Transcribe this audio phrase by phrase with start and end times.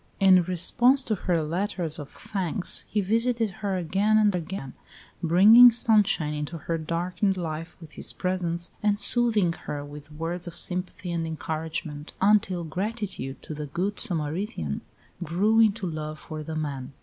[0.19, 4.73] In response to her letters of thanks, he visited her again and again,
[5.21, 10.57] bringing sunshine into her darkened life with his presence, and soothing her with words of
[10.57, 14.81] sympathy and encouragement, until gratitude to the "good Samaritan"
[15.23, 16.93] grew into love for the man.